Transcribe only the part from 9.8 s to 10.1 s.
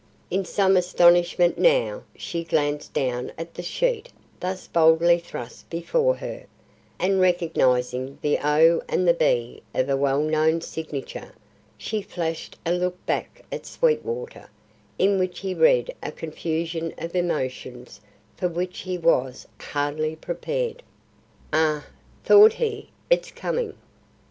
a